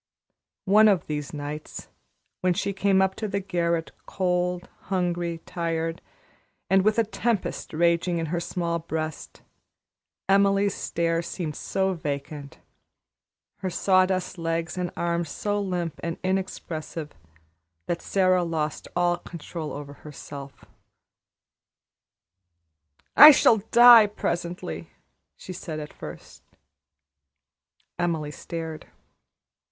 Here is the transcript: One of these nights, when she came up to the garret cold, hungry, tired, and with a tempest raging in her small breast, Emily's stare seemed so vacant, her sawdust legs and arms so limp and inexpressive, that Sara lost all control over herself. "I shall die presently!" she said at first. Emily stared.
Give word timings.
One 0.65 0.87
of 0.87 1.05
these 1.05 1.31
nights, 1.31 1.89
when 2.39 2.55
she 2.55 2.73
came 2.73 3.03
up 3.03 3.13
to 3.17 3.27
the 3.27 3.39
garret 3.39 3.91
cold, 4.07 4.67
hungry, 4.85 5.41
tired, 5.45 6.01
and 6.71 6.81
with 6.83 6.97
a 6.97 7.03
tempest 7.03 7.71
raging 7.71 8.17
in 8.17 8.25
her 8.33 8.39
small 8.39 8.79
breast, 8.79 9.43
Emily's 10.27 10.73
stare 10.73 11.21
seemed 11.21 11.55
so 11.55 11.93
vacant, 11.93 12.57
her 13.57 13.69
sawdust 13.69 14.39
legs 14.39 14.75
and 14.75 14.89
arms 14.97 15.29
so 15.29 15.59
limp 15.61 15.99
and 16.01 16.17
inexpressive, 16.23 17.11
that 17.85 18.01
Sara 18.01 18.43
lost 18.43 18.87
all 18.95 19.17
control 19.17 19.71
over 19.71 19.93
herself. 19.93 20.65
"I 23.15 23.29
shall 23.29 23.57
die 23.69 24.07
presently!" 24.07 24.89
she 25.37 25.53
said 25.53 25.79
at 25.79 25.93
first. 25.93 26.41
Emily 27.99 28.31
stared. 28.31 28.87